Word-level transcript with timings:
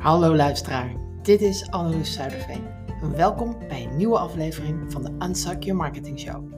Hallo 0.00 0.36
luisteraar, 0.36 0.92
dit 1.22 1.40
is 1.40 1.70
Anneloes 1.70 2.12
Zuiderveen. 2.12 2.64
Welkom 3.16 3.58
bij 3.68 3.84
een 3.84 3.96
nieuwe 3.96 4.18
aflevering 4.18 4.92
van 4.92 5.02
de 5.02 5.26
Unsuck 5.26 5.62
Your 5.62 5.80
Marketing 5.80 6.20
Show. 6.20 6.52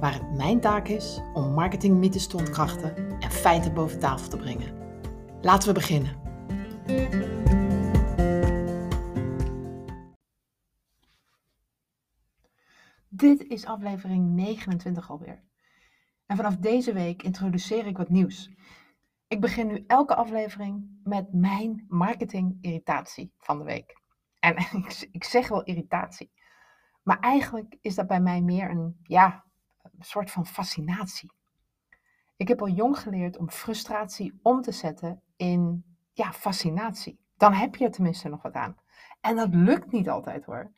Waar 0.00 0.12
het 0.12 0.36
mijn 0.36 0.60
taak 0.60 0.88
is 0.88 1.20
om 1.34 1.52
marketingmythes 1.52 2.26
te 2.26 2.36
ontkrachten 2.36 3.20
en 3.20 3.30
feiten 3.30 3.74
boven 3.74 3.98
tafel 3.98 4.28
te 4.28 4.36
brengen. 4.36 4.74
Laten 5.40 5.68
we 5.68 5.74
beginnen. 5.74 6.16
Dit 13.08 13.46
is 13.46 13.64
aflevering 13.64 14.34
29 14.34 15.10
alweer. 15.10 15.42
En 16.26 16.36
vanaf 16.36 16.56
deze 16.56 16.92
week 16.92 17.22
introduceer 17.22 17.86
ik 17.86 17.96
wat 17.96 18.08
nieuws. 18.08 18.50
Ik 19.28 19.40
begin 19.40 19.66
nu 19.66 19.84
elke 19.86 20.14
aflevering 20.14 21.00
met 21.04 21.32
mijn 21.32 21.84
marketing-irritatie 21.88 23.32
van 23.38 23.58
de 23.58 23.64
week. 23.64 24.00
En 24.38 24.56
ik, 25.12 25.24
zeg 25.24 25.48
wel 25.48 25.62
irritatie, 25.62 26.30
maar 27.02 27.18
eigenlijk 27.20 27.76
is 27.80 27.94
dat 27.94 28.06
bij 28.06 28.20
mij 28.20 28.40
meer 28.40 28.70
een, 28.70 29.00
ja, 29.02 29.44
een 29.82 30.04
soort 30.04 30.30
van 30.30 30.46
fascinatie. 30.46 31.32
Ik 32.36 32.48
heb 32.48 32.60
al 32.60 32.68
jong 32.68 32.98
geleerd 32.98 33.36
om 33.36 33.50
frustratie 33.50 34.38
om 34.42 34.62
te 34.62 34.72
zetten 34.72 35.22
in 35.36 35.84
ja, 36.12 36.32
fascinatie. 36.32 37.18
Dan 37.36 37.52
heb 37.52 37.76
je 37.76 37.84
er 37.84 37.90
tenminste 37.90 38.28
nog 38.28 38.42
wat 38.42 38.54
aan. 38.54 38.76
En 39.20 39.36
dat 39.36 39.54
lukt 39.54 39.92
niet 39.92 40.08
altijd 40.08 40.44
hoor. 40.44 40.72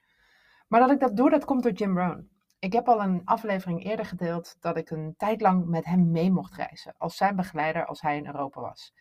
Maar 0.68 0.80
dat 0.80 0.90
ik 0.90 1.00
dat 1.00 1.16
doe, 1.16 1.30
dat 1.30 1.44
komt 1.44 1.62
door 1.62 1.72
Jim 1.72 1.98
Rohn. 1.98 2.30
Ik 2.60 2.72
heb 2.72 2.88
al 2.88 3.02
een 3.02 3.22
aflevering 3.24 3.84
eerder 3.84 4.06
gedeeld 4.06 4.56
dat 4.60 4.76
ik 4.76 4.90
een 4.90 5.14
tijd 5.16 5.40
lang 5.40 5.66
met 5.66 5.84
hem 5.84 6.10
mee 6.10 6.30
mocht 6.30 6.54
reizen, 6.54 6.94
als 6.96 7.16
zijn 7.16 7.36
begeleider 7.36 7.86
als 7.86 8.00
hij 8.00 8.16
in 8.16 8.26
Europa 8.26 8.60
was. 8.60 8.94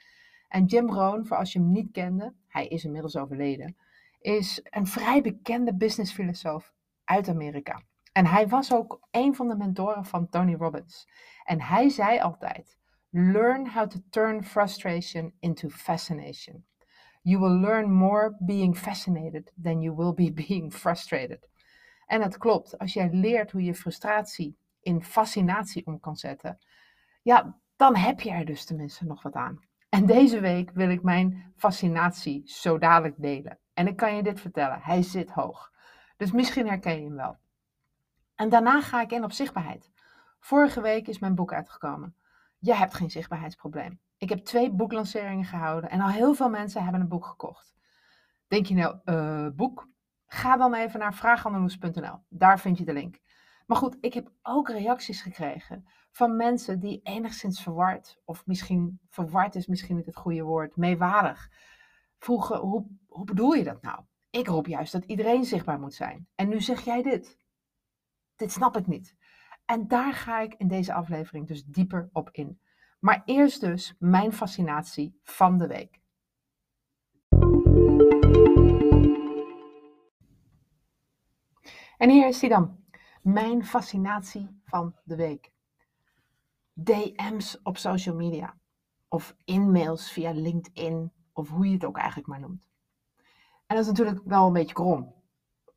En 0.48 0.66
Jim 0.66 0.90
Rohn, 0.90 1.26
voor 1.26 1.38
als 1.38 1.54
je 1.54 1.60
hem 1.60 1.72
niet 1.72 1.92
kende, 1.92 2.34
hij 2.48 2.68
is 2.68 2.84
inmiddels 2.84 3.18
overleden, 3.18 3.78
is 4.20 4.60
een 4.64 4.88
vrij 4.88 5.22
bekende 5.22 5.76
businessfilosoof 5.76 6.74
uit 7.04 7.30
Amerika. 7.30 7.84
En 8.12 8.26
hij 8.26 8.48
was 8.48 8.74
ook 8.74 9.08
een 9.12 9.36
van 9.36 9.48
de 9.48 9.56
mentoren 9.56 10.06
van 10.06 10.30
Tony 10.30 10.56
Robbins. 10.56 11.08
En 11.44 11.62
hij 11.62 11.90
zei 11.90 12.20
altijd: 12.20 12.78
Learn 13.10 13.70
how 13.70 13.90
to 13.90 14.00
turn 14.10 14.44
frustration 14.44 15.34
into 15.40 15.70
fascination. 15.70 16.66
You 17.22 17.40
will 17.40 17.60
learn 17.60 17.92
more 17.92 18.36
being 18.40 18.78
fascinated 18.78 19.54
than 19.64 19.82
you 19.82 19.96
will 19.96 20.14
be 20.14 20.34
being 20.48 20.74
frustrated. 20.74 21.50
En 22.08 22.22
het 22.22 22.38
klopt, 22.38 22.78
als 22.78 22.94
jij 22.94 23.10
leert 23.12 23.52
hoe 23.52 23.64
je 23.64 23.76
frustratie 23.76 24.58
in 24.80 25.04
fascinatie 25.04 25.86
om 25.86 26.00
kan 26.00 26.16
zetten, 26.16 26.60
ja, 27.22 27.60
dan 27.76 27.96
heb 27.96 28.22
je 28.22 28.32
er 28.32 28.46
dus 28.46 28.66
tenminste 28.66 29.06
nog 29.06 29.22
wat 29.24 29.34
aan. 29.34 29.66
En 29.90 30.06
deze 30.06 30.40
week 30.40 30.72
wil 30.72 30.90
ik 30.90 31.04
mijn 31.04 31.54
fascinatie 31.56 32.42
zo 32.46 32.78
dadelijk 32.78 33.16
delen. 33.18 33.60
En 33.74 33.88
ik 33.88 33.96
kan 33.96 34.16
je 34.16 34.24
dit 34.24 34.40
vertellen, 34.40 34.80
hij 34.82 35.02
zit 35.02 35.30
hoog. 35.30 35.72
Dus 36.18 36.32
misschien 36.32 36.68
herken 36.68 37.00
je 37.00 37.06
hem 37.06 37.16
wel. 37.16 37.38
En 38.36 38.50
daarna 38.50 38.82
ga 38.82 39.02
ik 39.02 39.12
in 39.12 39.24
op 39.24 39.32
zichtbaarheid. 39.32 39.92
Vorige 40.40 40.82
week 40.82 41.08
is 41.08 41.20
mijn 41.20 41.36
boek 41.36 41.54
uitgekomen. 41.54 42.16
Je 42.60 42.74
hebt 42.74 42.94
geen 42.94 43.12
zichtbaarheidsprobleem. 43.12 44.00
Ik 44.18 44.30
heb 44.30 44.40
twee 44.40 44.72
boeklanceringen 44.72 45.46
gehouden 45.46 45.90
en 45.90 46.02
al 46.02 46.10
heel 46.10 46.34
veel 46.34 46.50
mensen 46.50 46.84
hebben 46.84 47.02
een 47.02 47.08
boek 47.08 47.26
gekocht. 47.26 47.76
Denk 48.48 48.66
je 48.66 48.74
nou, 48.74 48.98
uh, 49.06 49.48
boek? 49.56 49.88
Ga 50.28 50.58
dan 50.58 50.74
even 50.74 51.00
naar 51.00 51.14
vraaghandeloes.nl. 51.14 52.20
Daar 52.30 52.60
vind 52.60 52.78
je 52.78 52.86
de 52.86 52.94
link. 52.94 53.20
Maar 53.66 53.78
goed, 53.78 53.98
ik 54.02 54.14
heb 54.14 54.32
ook 54.42 54.70
reacties 54.70 55.22
gekregen 55.22 55.88
van 56.12 56.36
mensen 56.36 56.80
die 56.80 57.00
enigszins 57.04 57.62
verward, 57.62 58.22
of 58.26 58.46
misschien 58.46 59.00
verward 59.10 59.56
is 59.56 59.68
misschien 59.68 59.96
niet 59.96 60.06
het 60.06 60.16
goede 60.16 60.44
woord, 60.44 60.76
meewarig, 60.76 61.52
vroegen: 62.18 62.58
hoe, 62.58 62.86
hoe 63.08 63.26
bedoel 63.26 63.54
je 63.54 63.64
dat 63.64 63.82
nou? 63.82 64.02
Ik 64.30 64.48
roep 64.48 64.68
juist 64.68 64.92
dat 64.92 65.04
iedereen 65.06 65.44
zichtbaar 65.44 65.80
moet 65.80 65.94
zijn. 65.94 66.28
En 66.36 66.50
nu 66.50 66.62
zeg 66.62 66.82
jij 66.82 67.02
dit. 67.02 67.38
Dit 68.36 68.52
snap 68.52 68.78
ik 68.78 68.88
niet. 68.88 69.16
En 69.66 69.88
daar 69.88 70.14
ga 70.14 70.40
ik 70.40 70.54
in 70.54 70.68
deze 70.68 70.94
aflevering 70.94 71.48
dus 71.48 71.64
dieper 71.66 72.10
op 72.12 72.30
in. 72.32 72.60
Maar 73.00 73.22
eerst 73.26 73.62
dus 73.62 73.96
mijn 74.00 74.34
fascinatie 74.34 75.20
van 75.24 75.58
de 75.58 75.68
week. 75.68 76.02
En 81.98 82.10
hier 82.10 82.28
is 82.28 82.40
die 82.40 82.50
dan. 82.50 82.78
Mijn 83.22 83.66
fascinatie 83.66 84.62
van 84.64 84.96
de 85.04 85.16
week. 85.16 85.52
DM's 86.74 87.60
op 87.64 87.78
social 87.78 88.16
media. 88.16 88.58
Of 89.08 89.36
inmails 89.46 90.12
via 90.12 90.32
LinkedIn. 90.32 91.12
Of 91.34 91.50
hoe 91.50 91.68
je 91.68 91.74
het 91.74 91.86
ook 91.86 91.98
eigenlijk 91.98 92.28
maar 92.28 92.40
noemt. 92.40 92.68
En 93.68 93.76
dat 93.76 93.80
is 93.80 93.88
natuurlijk 93.88 94.22
wel 94.24 94.48
een 94.48 94.54
beetje 94.54 94.74
krom. 94.74 95.14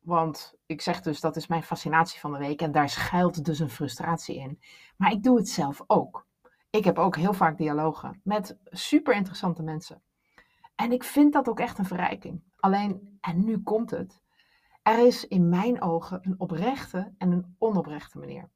Want 0.01 0.55
ik 0.65 0.81
zeg 0.81 1.01
dus 1.01 1.19
dat 1.19 1.35
is 1.35 1.47
mijn 1.47 1.63
fascinatie 1.63 2.19
van 2.19 2.31
de 2.31 2.37
week. 2.37 2.61
En 2.61 2.71
daar 2.71 2.89
schuilt 2.89 3.45
dus 3.45 3.59
een 3.59 3.69
frustratie 3.69 4.35
in. 4.35 4.61
Maar 4.97 5.11
ik 5.11 5.23
doe 5.23 5.37
het 5.37 5.49
zelf 5.49 5.83
ook. 5.87 6.27
Ik 6.69 6.83
heb 6.83 6.99
ook 6.99 7.15
heel 7.15 7.33
vaak 7.33 7.57
dialogen 7.57 8.21
met 8.23 8.57
super 8.65 9.13
interessante 9.13 9.63
mensen. 9.63 10.01
En 10.75 10.91
ik 10.91 11.03
vind 11.03 11.33
dat 11.33 11.49
ook 11.49 11.59
echt 11.59 11.77
een 11.77 11.85
verrijking. 11.85 12.43
Alleen, 12.59 13.17
en 13.21 13.43
nu 13.43 13.57
komt 13.57 13.91
het. 13.91 14.20
Er 14.81 15.05
is 15.05 15.27
in 15.27 15.49
mijn 15.49 15.81
ogen 15.81 16.19
een 16.21 16.39
oprechte 16.39 17.13
en 17.17 17.31
een 17.31 17.55
onoprechte 17.57 18.17
manier. 18.17 18.49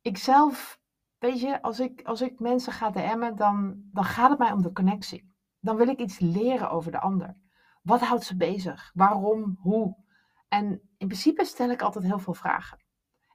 Ikzelf, 0.00 0.80
weet 1.18 1.40
je, 1.40 1.62
als 1.62 1.80
ik, 1.80 2.02
als 2.02 2.20
ik 2.20 2.40
mensen 2.40 2.72
ga 2.72 2.90
DM'en, 2.90 3.36
dan, 3.36 3.82
dan 3.92 4.04
gaat 4.04 4.30
het 4.30 4.38
mij 4.38 4.52
om 4.52 4.62
de 4.62 4.72
connectie. 4.72 5.32
Dan 5.60 5.76
wil 5.76 5.88
ik 5.88 5.98
iets 5.98 6.18
leren 6.18 6.70
over 6.70 6.92
de 6.92 7.00
ander. 7.00 7.36
Wat 7.82 8.00
houdt 8.00 8.24
ze 8.24 8.36
bezig? 8.36 8.90
Waarom? 8.94 9.58
Hoe? 9.60 9.96
En 10.48 10.66
in 10.96 11.06
principe 11.06 11.44
stel 11.44 11.70
ik 11.70 11.82
altijd 11.82 12.04
heel 12.04 12.18
veel 12.18 12.34
vragen. 12.34 12.78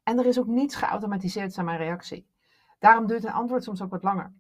En 0.04 0.20
er 0.20 0.26
is 0.26 0.40
ook 0.40 0.48
niets 0.48 0.76
geautomatiseerd 0.76 1.58
aan 1.58 1.66
mijn 1.66 1.78
reactie. 1.78 2.30
Daarom 2.80 3.08
duurt 3.08 3.24
een 3.24 3.32
antwoord 3.32 3.64
soms 3.64 3.82
ook 3.82 3.90
wat 3.90 4.04
langer. 4.04 4.34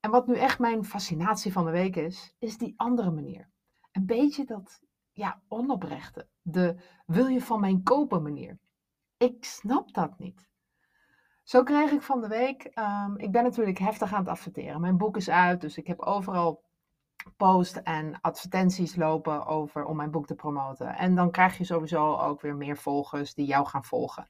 En 0.00 0.10
wat 0.10 0.26
nu 0.26 0.34
echt 0.34 0.58
mijn 0.58 0.84
fascinatie 0.84 1.52
van 1.52 1.64
de 1.64 1.70
week 1.70 1.96
is, 1.96 2.34
is 2.38 2.58
die 2.58 2.74
andere 2.76 3.10
manier. 3.10 3.50
Een 3.92 4.06
beetje 4.06 4.44
dat, 4.44 4.80
ja, 5.14 5.40
onoprechte. 5.48 6.28
De 6.42 6.76
wil 7.06 7.26
je 7.26 7.40
van 7.40 7.60
mijn 7.60 7.82
kopen 7.82 8.22
manier. 8.22 8.58
Ik 9.16 9.44
snap 9.44 9.94
dat 9.94 10.18
niet. 10.18 10.48
Zo 11.42 11.62
kreeg 11.62 11.90
ik 11.90 12.02
van 12.02 12.20
de 12.20 12.28
week, 12.28 12.70
um, 12.74 13.18
ik 13.18 13.32
ben 13.32 13.42
natuurlijk 13.42 13.78
heftig 13.78 14.12
aan 14.12 14.18
het 14.18 14.28
adverteren. 14.28 14.80
Mijn 14.80 14.96
boek 14.96 15.16
is 15.16 15.30
uit, 15.30 15.60
dus 15.60 15.76
ik 15.76 15.86
heb 15.86 16.00
overal 16.00 16.62
post 17.36 17.76
en 17.76 18.20
advertenties 18.20 18.96
lopen 18.96 19.46
over 19.46 19.84
om 19.84 19.96
mijn 19.96 20.10
boek 20.10 20.26
te 20.26 20.34
promoten. 20.34 20.96
En 20.96 21.14
dan 21.14 21.30
krijg 21.30 21.58
je 21.58 21.64
sowieso 21.64 22.16
ook 22.16 22.40
weer 22.40 22.56
meer 22.56 22.76
volgers 22.76 23.34
die 23.34 23.46
jou 23.46 23.66
gaan 23.66 23.84
volgen. 23.84 24.28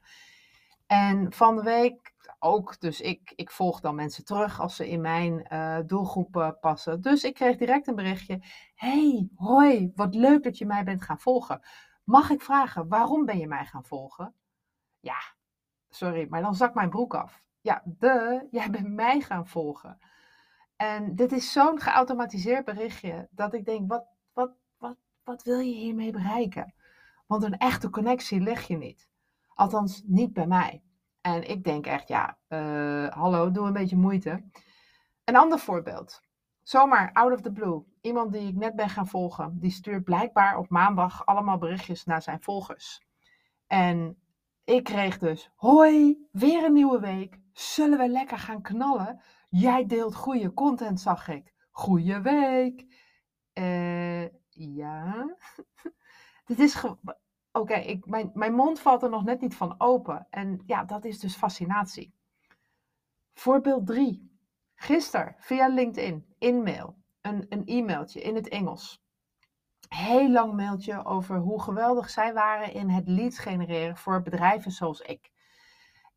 En 0.85 1.33
van 1.33 1.55
de 1.55 1.63
week 1.63 2.13
ook, 2.39 2.79
dus 2.79 3.01
ik, 3.01 3.33
ik 3.35 3.51
volg 3.51 3.79
dan 3.79 3.95
mensen 3.95 4.25
terug 4.25 4.59
als 4.59 4.75
ze 4.75 4.89
in 4.89 5.01
mijn 5.01 5.45
uh, 5.53 5.77
doelgroep 5.85 6.57
passen. 6.59 7.01
Dus 7.01 7.23
ik 7.23 7.33
kreeg 7.33 7.57
direct 7.57 7.87
een 7.87 7.95
berichtje. 7.95 8.43
Hey, 8.75 9.29
hoi, 9.35 9.91
wat 9.95 10.15
leuk 10.15 10.43
dat 10.43 10.57
je 10.57 10.65
mij 10.65 10.83
bent 10.83 11.01
gaan 11.01 11.19
volgen. 11.19 11.61
Mag 12.03 12.29
ik 12.29 12.41
vragen, 12.41 12.87
waarom 12.87 13.25
ben 13.25 13.37
je 13.37 13.47
mij 13.47 13.65
gaan 13.65 13.85
volgen? 13.85 14.33
Ja, 14.99 15.17
sorry, 15.89 16.27
maar 16.29 16.41
dan 16.41 16.55
zak 16.55 16.73
mijn 16.73 16.89
broek 16.89 17.13
af. 17.13 17.43
Ja, 17.61 17.81
de, 17.85 18.47
jij 18.51 18.69
bent 18.69 18.87
mij 18.87 19.21
gaan 19.21 19.47
volgen. 19.47 19.99
En 20.75 21.15
dit 21.15 21.31
is 21.31 21.51
zo'n 21.51 21.79
geautomatiseerd 21.79 22.65
berichtje 22.65 23.27
dat 23.31 23.53
ik 23.53 23.65
denk, 23.65 23.89
wat, 23.89 24.05
wat, 24.33 24.51
wat, 24.77 24.97
wat 25.23 25.43
wil 25.43 25.59
je 25.59 25.73
hiermee 25.73 26.11
bereiken? 26.11 26.73
Want 27.27 27.43
een 27.43 27.57
echte 27.57 27.89
connectie 27.89 28.41
leg 28.41 28.67
je 28.67 28.77
niet. 28.77 29.09
Althans, 29.55 30.01
niet 30.05 30.33
bij 30.33 30.47
mij. 30.47 30.83
En 31.21 31.49
ik 31.49 31.63
denk 31.63 31.85
echt, 31.85 32.07
ja, 32.07 32.37
uh, 32.49 33.07
hallo, 33.07 33.51
doe 33.51 33.67
een 33.67 33.73
beetje 33.73 33.95
moeite. 33.95 34.43
Een 35.23 35.35
ander 35.35 35.59
voorbeeld. 35.59 36.21
Zomaar, 36.63 37.13
out 37.13 37.33
of 37.33 37.41
the 37.41 37.51
blue. 37.51 37.83
Iemand 38.01 38.31
die 38.31 38.47
ik 38.47 38.55
net 38.55 38.75
ben 38.75 38.89
gaan 38.89 39.07
volgen, 39.07 39.59
die 39.59 39.71
stuurt 39.71 40.03
blijkbaar 40.03 40.57
op 40.57 40.69
maandag 40.69 41.25
allemaal 41.25 41.57
berichtjes 41.57 42.05
naar 42.05 42.21
zijn 42.21 42.41
volgers. 42.41 43.01
En 43.67 44.17
ik 44.63 44.83
kreeg 44.83 45.17
dus, 45.17 45.51
hoi, 45.55 46.27
weer 46.31 46.63
een 46.63 46.73
nieuwe 46.73 46.99
week. 46.99 47.39
Zullen 47.53 47.97
we 47.97 48.09
lekker 48.09 48.37
gaan 48.37 48.61
knallen? 48.61 49.21
Jij 49.49 49.85
deelt 49.85 50.15
goede 50.15 50.53
content, 50.53 50.99
zag 50.99 51.27
ik. 51.27 51.53
Goeie 51.71 52.19
week. 52.19 52.85
Uh, 53.53 54.23
ja. 54.49 55.35
Dit 56.45 56.59
is 56.59 56.83
oké, 57.55 57.99
mijn, 58.03 58.31
mijn 58.33 58.53
mond 58.53 58.79
valt 58.79 59.03
er 59.03 59.09
nog 59.09 59.23
net 59.23 59.41
niet 59.41 59.55
van 59.55 59.75
open. 59.77 60.27
En 60.29 60.63
ja, 60.65 60.83
dat 60.83 61.05
is 61.05 61.19
dus 61.19 61.35
fascinatie. 61.35 62.13
Voorbeeld 63.33 63.85
3. 63.85 64.33
Gisteren 64.75 65.35
via 65.37 65.67
LinkedIn, 65.67 66.25
in-mail, 66.37 66.97
een, 67.21 67.45
een 67.49 67.65
e-mailtje 67.65 68.21
in 68.21 68.35
het 68.35 68.47
Engels. 68.47 69.03
Heel 69.87 70.31
lang 70.31 70.53
mailtje 70.53 71.05
over 71.05 71.37
hoe 71.37 71.61
geweldig 71.61 72.09
zij 72.09 72.33
waren 72.33 72.73
in 72.73 72.89
het 72.89 73.07
leads 73.07 73.39
genereren 73.39 73.97
voor 73.97 74.21
bedrijven 74.21 74.71
zoals 74.71 75.01
ik. 75.01 75.31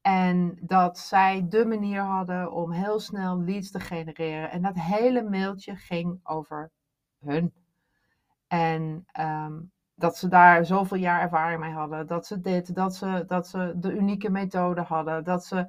En 0.01 0.59
dat 0.61 0.99
zij 0.99 1.47
de 1.49 1.65
manier 1.65 2.01
hadden 2.01 2.53
om 2.53 2.73
heel 2.73 3.01
snel 3.01 3.41
leads 3.41 3.71
te 3.71 3.81
genereren. 3.81 4.51
En 4.51 4.63
dat 4.63 4.75
hele 4.75 5.23
mailtje 5.23 5.77
ging 5.77 6.21
over 6.23 6.71
hun. 7.19 7.55
En 8.47 9.05
ehm, 9.13 9.61
dat 9.99 10.17
ze 10.17 10.29
daar 10.29 10.67
zoveel 10.67 10.97
jaar 10.97 11.21
ervaring 11.21 11.61
mee 11.61 11.73
hadden. 11.73 12.07
Dat 12.07 12.27
ze 12.27 12.41
dit, 12.41 12.75
dat 12.75 12.95
ze, 12.95 13.25
dat 13.27 13.49
ze 13.49 13.73
de 13.77 13.93
unieke 13.93 14.31
methode 14.31 14.81
hadden. 14.81 15.25
Dat 15.25 15.45
ze 15.45 15.67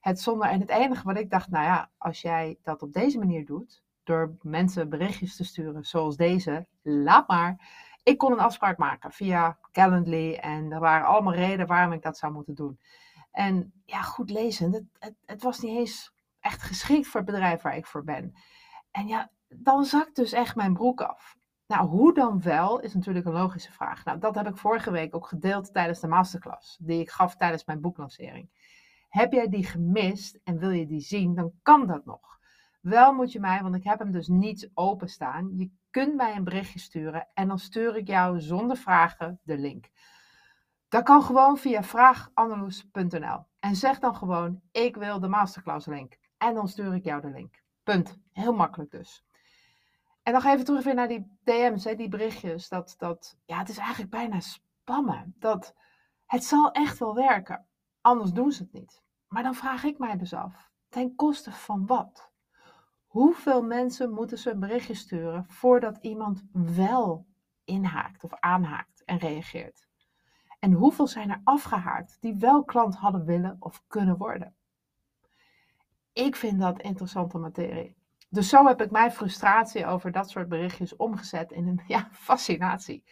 het 0.00 0.20
zonder. 0.20 0.48
En 0.48 0.60
het 0.60 0.70
enige 0.70 1.04
wat 1.04 1.16
ik 1.16 1.30
dacht, 1.30 1.50
nou 1.50 1.64
ja, 1.64 1.90
als 1.98 2.20
jij 2.20 2.58
dat 2.62 2.82
op 2.82 2.92
deze 2.92 3.18
manier 3.18 3.46
doet, 3.46 3.82
door 4.04 4.36
mensen 4.40 4.88
berichtjes 4.88 5.36
te 5.36 5.44
sturen 5.44 5.84
zoals 5.84 6.16
deze, 6.16 6.66
laat 6.82 7.28
maar. 7.28 7.80
Ik 8.02 8.18
kon 8.18 8.32
een 8.32 8.38
afspraak 8.38 8.78
maken 8.78 9.12
via 9.12 9.58
Calendly 9.72 10.34
en 10.34 10.72
er 10.72 10.80
waren 10.80 11.06
allemaal 11.06 11.34
redenen 11.34 11.66
waarom 11.66 11.92
ik 11.92 12.02
dat 12.02 12.18
zou 12.18 12.32
moeten 12.32 12.54
doen. 12.54 12.78
En 13.30 13.72
ja, 13.84 14.02
goed 14.02 14.30
lezen, 14.30 14.72
het, 14.72 14.84
het, 14.98 15.14
het 15.26 15.42
was 15.42 15.60
niet 15.60 15.76
eens 15.76 16.12
echt 16.40 16.62
geschikt 16.62 17.06
voor 17.06 17.20
het 17.20 17.30
bedrijf 17.30 17.62
waar 17.62 17.76
ik 17.76 17.86
voor 17.86 18.04
ben. 18.04 18.34
En 18.90 19.06
ja, 19.06 19.30
dan 19.48 19.84
zakt 19.84 20.16
dus 20.16 20.32
echt 20.32 20.56
mijn 20.56 20.74
broek 20.74 21.00
af. 21.00 21.36
Nou, 21.72 21.88
hoe 21.88 22.14
dan 22.14 22.42
wel 22.42 22.80
is 22.80 22.94
natuurlijk 22.94 23.26
een 23.26 23.32
logische 23.32 23.72
vraag. 23.72 24.04
Nou, 24.04 24.18
dat 24.18 24.34
heb 24.34 24.48
ik 24.48 24.56
vorige 24.56 24.90
week 24.90 25.14
ook 25.14 25.26
gedeeld 25.26 25.72
tijdens 25.72 26.00
de 26.00 26.06
masterclass 26.06 26.76
die 26.80 27.00
ik 27.00 27.10
gaf 27.10 27.36
tijdens 27.36 27.64
mijn 27.64 27.80
boeklancering. 27.80 28.50
Heb 29.08 29.32
jij 29.32 29.48
die 29.48 29.64
gemist 29.64 30.40
en 30.44 30.58
wil 30.58 30.70
je 30.70 30.86
die 30.86 31.00
zien, 31.00 31.34
dan 31.34 31.52
kan 31.62 31.86
dat 31.86 32.04
nog. 32.04 32.38
Wel 32.80 33.12
moet 33.12 33.32
je 33.32 33.40
mij, 33.40 33.62
want 33.62 33.74
ik 33.74 33.84
heb 33.84 33.98
hem 33.98 34.12
dus 34.12 34.28
niet 34.28 34.70
openstaan. 34.74 35.56
Je 35.56 35.70
kunt 35.90 36.14
mij 36.14 36.36
een 36.36 36.44
berichtje 36.44 36.78
sturen 36.78 37.28
en 37.34 37.48
dan 37.48 37.58
stuur 37.58 37.96
ik 37.96 38.06
jou 38.06 38.40
zonder 38.40 38.76
vragen 38.76 39.40
de 39.42 39.58
link. 39.58 39.90
Dat 40.88 41.04
kan 41.04 41.22
gewoon 41.22 41.58
via 41.58 41.82
vraagandeloes.nl. 41.82 43.46
En 43.58 43.76
zeg 43.76 43.98
dan 43.98 44.16
gewoon: 44.16 44.60
Ik 44.72 44.96
wil 44.96 45.20
de 45.20 45.28
masterclass 45.28 45.86
link. 45.86 46.18
En 46.36 46.54
dan 46.54 46.68
stuur 46.68 46.94
ik 46.94 47.04
jou 47.04 47.20
de 47.20 47.30
link. 47.30 47.62
Punt. 47.82 48.18
Heel 48.32 48.54
makkelijk 48.54 48.90
dus. 48.90 49.24
En 50.22 50.40
ga 50.40 50.52
even 50.52 50.64
terug 50.64 50.84
weer 50.84 50.94
naar 50.94 51.08
die 51.08 51.38
DM's, 51.44 51.84
hè, 51.84 51.94
die 51.94 52.08
berichtjes. 52.08 52.68
Dat, 52.68 52.94
dat, 52.98 53.36
ja, 53.44 53.58
het 53.58 53.68
is 53.68 53.78
eigenlijk 53.78 54.10
bijna 54.10 54.40
spammen. 54.40 55.34
Dat, 55.38 55.74
het 56.26 56.44
zal 56.44 56.70
echt 56.70 56.98
wel 56.98 57.14
werken. 57.14 57.66
Anders 58.00 58.32
doen 58.32 58.52
ze 58.52 58.62
het 58.62 58.72
niet. 58.72 59.02
Maar 59.28 59.42
dan 59.42 59.54
vraag 59.54 59.84
ik 59.84 59.98
mij 59.98 60.16
dus 60.16 60.34
af: 60.34 60.70
ten 60.88 61.14
koste 61.14 61.52
van 61.52 61.86
wat? 61.86 62.30
Hoeveel 63.06 63.62
mensen 63.62 64.12
moeten 64.12 64.38
ze 64.38 64.50
een 64.50 64.60
berichtje 64.60 64.94
sturen 64.94 65.44
voordat 65.44 65.98
iemand 66.00 66.44
wel 66.52 67.26
inhaakt 67.64 68.24
of 68.24 68.34
aanhaakt 68.34 69.04
en 69.04 69.18
reageert? 69.18 69.88
En 70.58 70.72
hoeveel 70.72 71.06
zijn 71.06 71.30
er 71.30 71.40
afgehaakt 71.44 72.16
die 72.20 72.34
wel 72.34 72.64
klant 72.64 72.96
hadden 72.96 73.24
willen 73.24 73.56
of 73.58 73.82
kunnen 73.86 74.16
worden? 74.16 74.54
Ik 76.12 76.36
vind 76.36 76.60
dat 76.60 76.80
interessante 76.80 77.38
materie. 77.38 77.96
Dus 78.32 78.48
zo 78.48 78.66
heb 78.66 78.82
ik 78.82 78.90
mijn 78.90 79.12
frustratie 79.12 79.86
over 79.86 80.12
dat 80.12 80.30
soort 80.30 80.48
berichtjes 80.48 80.96
omgezet 80.96 81.52
in 81.52 81.66
een 81.66 81.82
ja, 81.94 82.08
fascinatie. 82.12 83.04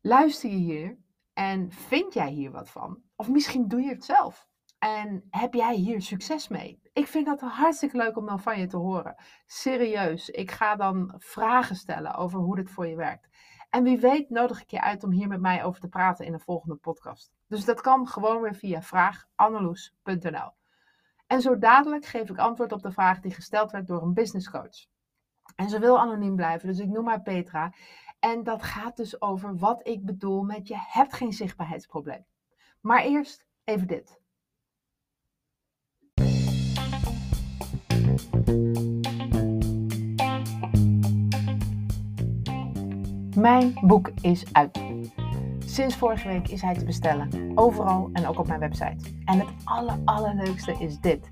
Luister 0.00 0.50
je 0.50 0.56
hier 0.56 0.98
en 1.32 1.72
vind 1.72 2.14
jij 2.14 2.30
hier 2.30 2.50
wat 2.50 2.70
van? 2.70 3.02
Of 3.16 3.28
misschien 3.28 3.68
doe 3.68 3.80
je 3.80 3.88
het 3.88 4.04
zelf. 4.04 4.48
En 4.78 5.26
heb 5.30 5.54
jij 5.54 5.74
hier 5.74 6.02
succes 6.02 6.48
mee? 6.48 6.80
Ik 6.92 7.06
vind 7.06 7.26
dat 7.26 7.40
hartstikke 7.40 7.96
leuk 7.96 8.16
om 8.16 8.26
dan 8.26 8.40
van 8.40 8.60
je 8.60 8.66
te 8.66 8.76
horen. 8.76 9.16
Serieus, 9.46 10.30
ik 10.30 10.50
ga 10.50 10.76
dan 10.76 11.14
vragen 11.16 11.76
stellen 11.76 12.14
over 12.14 12.38
hoe 12.38 12.56
dit 12.56 12.70
voor 12.70 12.86
je 12.86 12.96
werkt. 12.96 13.28
En 13.70 13.82
wie 13.82 13.98
weet 13.98 14.30
nodig 14.30 14.62
ik 14.62 14.70
je 14.70 14.80
uit 14.80 15.04
om 15.04 15.10
hier 15.10 15.28
met 15.28 15.40
mij 15.40 15.64
over 15.64 15.80
te 15.80 15.88
praten 15.88 16.26
in 16.26 16.32
een 16.32 16.40
volgende 16.40 16.76
podcast. 16.76 17.32
Dus 17.46 17.64
dat 17.64 17.80
kan 17.80 18.08
gewoon 18.08 18.40
weer 18.40 18.54
via 18.54 18.82
vraaganneloes.nl. 18.82 20.52
En 21.34 21.40
zo 21.40 21.58
dadelijk 21.58 22.04
geef 22.04 22.30
ik 22.30 22.38
antwoord 22.38 22.72
op 22.72 22.82
de 22.82 22.92
vraag 22.92 23.20
die 23.20 23.34
gesteld 23.34 23.70
werd 23.70 23.86
door 23.86 24.02
een 24.02 24.14
business 24.14 24.50
coach. 24.50 24.86
En 25.56 25.68
ze 25.68 25.78
wil 25.78 25.98
anoniem 25.98 26.36
blijven, 26.36 26.68
dus 26.68 26.78
ik 26.78 26.88
noem 26.88 27.06
haar 27.06 27.22
Petra. 27.22 27.72
En 28.18 28.42
dat 28.42 28.62
gaat 28.62 28.96
dus 28.96 29.20
over 29.20 29.56
wat 29.56 29.86
ik 29.86 30.04
bedoel 30.04 30.42
met 30.42 30.68
je 30.68 30.76
hebt 30.78 31.14
geen 31.14 31.32
zichtbaarheidsprobleem. 31.32 32.24
Maar 32.80 33.02
eerst 33.02 33.46
even 33.64 33.86
dit. 33.86 34.20
Mijn 43.36 43.74
boek 43.86 44.08
is 44.20 44.52
uit. 44.52 44.83
Sinds 45.74 45.96
vorige 45.96 46.28
week 46.28 46.48
is 46.48 46.62
hij 46.62 46.74
te 46.74 46.84
bestellen. 46.84 47.52
Overal 47.54 48.10
en 48.12 48.26
ook 48.26 48.38
op 48.38 48.46
mijn 48.46 48.60
website. 48.60 49.14
En 49.24 49.38
het 49.38 49.48
aller, 49.64 49.98
allerleukste 50.04 50.76
is 50.78 51.00
dit. 51.00 51.28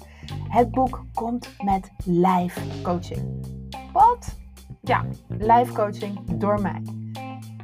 Het 0.48 0.70
boek 0.70 1.04
komt 1.14 1.54
met 1.64 1.90
live 2.04 2.60
coaching. 2.82 3.46
Wat? 3.92 4.38
Ja, 4.80 5.04
live 5.28 5.72
coaching 5.72 6.36
door 6.38 6.60
mij. 6.60 6.82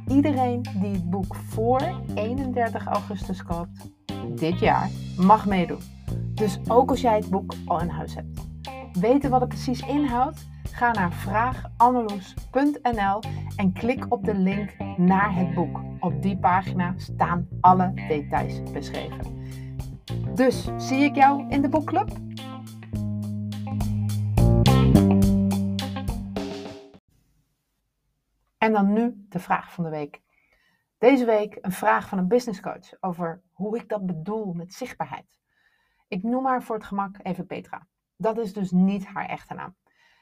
Iedereen 0.07 0.61
die 0.61 0.91
het 0.91 1.09
boek 1.09 1.35
voor 1.35 2.01
31 2.15 2.85
augustus 2.85 3.43
koopt, 3.43 3.91
dit 4.35 4.59
jaar, 4.59 4.89
mag 5.17 5.45
meedoen. 5.45 5.81
Dus 6.33 6.59
ook 6.67 6.89
als 6.89 7.01
jij 7.01 7.15
het 7.15 7.29
boek 7.29 7.53
al 7.65 7.81
in 7.81 7.89
huis 7.89 8.15
hebt. 8.15 8.41
Weten 8.99 9.29
wat 9.29 9.39
het 9.39 9.49
precies 9.49 9.81
inhoudt? 9.81 10.47
Ga 10.71 10.91
naar 10.91 11.13
vraaganneloes.nl 11.13 13.21
en 13.55 13.73
klik 13.73 14.05
op 14.09 14.25
de 14.25 14.33
link 14.33 14.77
naar 14.97 15.35
het 15.35 15.53
boek. 15.53 15.81
Op 15.99 16.21
die 16.21 16.37
pagina 16.37 16.93
staan 16.97 17.47
alle 17.61 17.93
details 17.93 18.71
beschreven. 18.71 19.47
Dus 20.35 20.69
zie 20.77 21.03
ik 21.03 21.15
jou 21.15 21.49
in 21.49 21.61
de 21.61 21.69
boekclub? 21.69 22.09
En 28.57 28.71
dan 28.71 28.93
nu 28.93 29.25
de 29.29 29.39
vraag 29.39 29.73
van 29.73 29.83
de 29.83 29.89
week. 29.89 30.21
Deze 30.97 31.25
week 31.25 31.57
een 31.61 31.71
vraag 31.71 32.09
van 32.09 32.17
een 32.17 32.27
business 32.27 32.59
coach 32.59 32.93
over 32.99 33.41
hoe 33.51 33.77
ik 33.77 33.89
dat 33.89 34.05
bedoel 34.05 34.53
met 34.53 34.73
zichtbaarheid. 34.73 35.39
Ik 36.07 36.23
noem 36.23 36.45
haar 36.45 36.63
voor 36.63 36.75
het 36.75 36.85
gemak 36.85 37.15
even 37.23 37.45
Petra. 37.45 37.87
Dat 38.15 38.37
is 38.37 38.53
dus 38.53 38.71
niet 38.71 39.05
haar 39.05 39.25
echte 39.25 39.53
naam. 39.53 39.75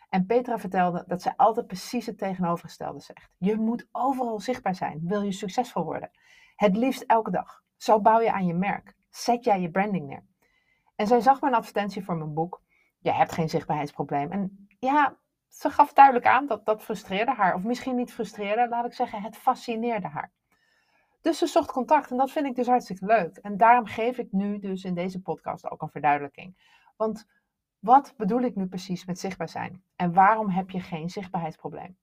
En 0.09 0.25
Petra 0.25 0.57
vertelde 0.59 1.03
dat 1.07 1.21
zij 1.21 1.33
altijd 1.35 1.67
precies 1.67 2.05
het 2.05 2.17
tegenovergestelde 2.17 2.99
zegt. 2.99 3.29
Je 3.37 3.57
moet 3.57 3.87
overal 3.91 4.39
zichtbaar 4.39 4.75
zijn, 4.75 4.99
wil 5.03 5.21
je 5.21 5.31
succesvol 5.31 5.83
worden. 5.83 6.11
Het 6.55 6.75
liefst 6.77 7.01
elke 7.01 7.31
dag. 7.31 7.63
Zo 7.75 8.01
bouw 8.01 8.19
je 8.19 8.31
aan 8.31 8.45
je 8.45 8.53
merk. 8.53 8.95
Zet 9.09 9.43
jij 9.43 9.61
je 9.61 9.71
branding 9.71 10.07
neer. 10.07 10.23
En 10.95 11.07
zij 11.07 11.19
zag 11.19 11.41
mijn 11.41 11.53
advertentie 11.53 12.03
voor 12.03 12.15
mijn 12.15 12.33
boek. 12.33 12.61
Je 12.99 13.11
hebt 13.11 13.31
geen 13.31 13.49
zichtbaarheidsprobleem. 13.49 14.31
En 14.31 14.67
ja, 14.79 15.17
ze 15.47 15.69
gaf 15.69 15.93
duidelijk 15.93 16.25
aan 16.25 16.47
dat 16.47 16.65
dat 16.65 16.83
frustreerde 16.83 17.33
haar. 17.33 17.55
Of 17.55 17.63
misschien 17.63 17.95
niet 17.95 18.13
frustreerde, 18.13 18.67
laat 18.69 18.85
ik 18.85 18.93
zeggen, 18.93 19.21
het 19.21 19.37
fascineerde 19.37 20.07
haar. 20.07 20.31
Dus 21.21 21.37
ze 21.37 21.47
zocht 21.47 21.71
contact 21.71 22.11
en 22.11 22.17
dat 22.17 22.31
vind 22.31 22.45
ik 22.45 22.55
dus 22.55 22.67
hartstikke 22.67 23.05
leuk. 23.05 23.37
En 23.37 23.57
daarom 23.57 23.85
geef 23.85 24.17
ik 24.17 24.31
nu 24.31 24.59
dus 24.59 24.83
in 24.83 24.93
deze 24.93 25.21
podcast 25.21 25.69
ook 25.71 25.81
een 25.81 25.89
verduidelijking. 25.89 26.57
Want 26.97 27.25
wat 27.87 28.13
bedoel 28.17 28.41
ik 28.41 28.55
nu 28.55 28.67
precies 28.67 29.05
met 29.05 29.19
zichtbaar 29.19 29.49
zijn? 29.49 29.83
En 29.95 30.13
waarom 30.13 30.49
heb 30.49 30.69
je 30.69 30.79
geen 30.79 31.09
zichtbaarheidsprobleem? 31.09 31.97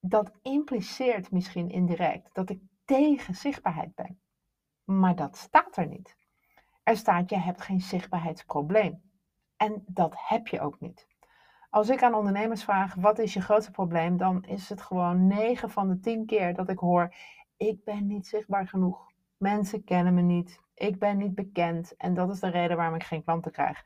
Dat 0.00 0.32
impliceert 0.42 1.30
misschien 1.30 1.70
indirect 1.70 2.34
dat 2.34 2.50
ik 2.50 2.60
tegen 2.84 3.34
zichtbaarheid 3.34 3.94
ben. 3.94 4.20
Maar 4.84 5.16
dat 5.16 5.36
staat 5.36 5.76
er 5.76 5.86
niet. 5.86 6.16
Er 6.82 6.96
staat 6.96 7.30
je 7.30 7.36
hebt 7.36 7.60
geen 7.60 7.80
zichtbaarheidsprobleem. 7.80 9.02
En 9.56 9.84
dat 9.86 10.14
heb 10.16 10.46
je 10.46 10.60
ook 10.60 10.80
niet. 10.80 11.06
Als 11.70 11.88
ik 11.88 12.02
aan 12.02 12.14
ondernemers 12.14 12.64
vraag 12.64 12.94
wat 12.94 13.18
is 13.18 13.32
je 13.32 13.40
grootste 13.40 13.70
probleem, 13.70 14.16
dan 14.16 14.44
is 14.44 14.68
het 14.68 14.82
gewoon 14.82 15.26
9 15.26 15.70
van 15.70 15.88
de 15.88 16.00
10 16.00 16.26
keer 16.26 16.54
dat 16.54 16.68
ik 16.68 16.78
hoor 16.78 17.14
ik 17.56 17.84
ben 17.84 18.06
niet 18.06 18.26
zichtbaar 18.26 18.68
genoeg. 18.68 19.12
Mensen 19.36 19.84
kennen 19.84 20.14
me 20.14 20.20
niet. 20.20 20.60
Ik 20.74 20.98
ben 20.98 21.16
niet 21.16 21.34
bekend 21.34 21.96
en 21.96 22.14
dat 22.14 22.30
is 22.30 22.40
de 22.40 22.48
reden 22.48 22.76
waarom 22.76 22.94
ik 22.94 23.02
geen 23.02 23.24
klanten 23.24 23.52
krijg. 23.52 23.84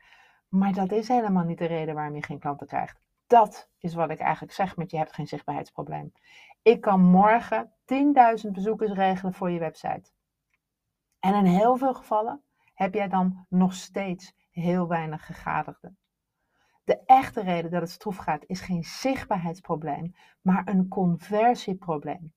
Maar 0.53 0.73
dat 0.73 0.91
is 0.91 1.07
helemaal 1.07 1.43
niet 1.43 1.57
de 1.57 1.65
reden 1.65 1.95
waarom 1.95 2.15
je 2.15 2.23
geen 2.23 2.39
klanten 2.39 2.67
krijgt. 2.67 3.01
Dat 3.27 3.69
is 3.77 3.93
wat 3.93 4.09
ik 4.09 4.19
eigenlijk 4.19 4.53
zeg 4.53 4.77
met 4.77 4.91
je 4.91 4.97
hebt 4.97 5.13
geen 5.13 5.27
zichtbaarheidsprobleem. 5.27 6.13
Ik 6.61 6.81
kan 6.81 7.01
morgen 7.01 7.73
10.000 8.45 8.51
bezoekers 8.51 8.91
regelen 8.91 9.33
voor 9.33 9.51
je 9.51 9.59
website. 9.59 10.11
En 11.19 11.33
in 11.33 11.45
heel 11.45 11.77
veel 11.77 11.93
gevallen 11.93 12.43
heb 12.73 12.93
jij 12.93 13.07
dan 13.07 13.45
nog 13.49 13.73
steeds 13.73 14.33
heel 14.51 14.87
weinig 14.87 15.25
gegadigden. 15.25 15.97
De 16.83 16.99
echte 17.05 17.41
reden 17.41 17.71
dat 17.71 17.81
het 17.81 17.91
stroef 17.91 18.17
gaat 18.17 18.43
is 18.47 18.61
geen 18.61 18.83
zichtbaarheidsprobleem, 18.83 20.15
maar 20.41 20.67
een 20.67 20.87
conversieprobleem. 20.87 22.33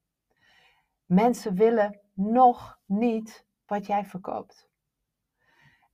Mensen 1.04 1.54
willen 1.54 2.00
nog 2.12 2.80
niet 2.84 3.46
wat 3.66 3.86
jij 3.86 4.04
verkoopt. 4.04 4.68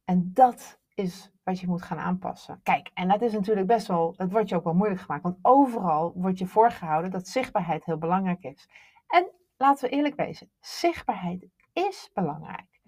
En 0.05 0.31
dat 0.33 0.81
is 0.95 1.32
wat 1.43 1.61
je 1.61 1.67
moet 1.67 1.83
gaan 1.83 1.99
aanpassen. 1.99 2.61
Kijk, 2.63 2.91
en 2.95 3.09
dat 3.09 3.23
is 3.23 3.33
natuurlijk 3.33 3.67
best 3.67 3.87
wel, 3.87 4.15
het 4.17 4.33
wordt 4.33 4.49
je 4.49 4.57
ook 4.57 4.65
wel 4.65 4.75
moeilijk 4.75 5.01
gemaakt, 5.01 5.23
want 5.23 5.39
overal 5.43 6.13
wordt 6.15 6.39
je 6.39 6.47
voorgehouden 6.47 7.11
dat 7.11 7.29
zichtbaarheid 7.29 7.85
heel 7.85 7.99
belangrijk 7.99 8.43
is. 8.43 8.69
En 9.07 9.31
laten 9.57 9.89
we 9.89 9.97
eerlijk 9.97 10.17
wezen, 10.17 10.51
zichtbaarheid 10.61 11.49
is 11.73 12.11
belangrijk. 12.15 12.81